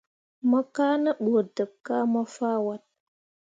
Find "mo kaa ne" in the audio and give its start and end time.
0.49-1.11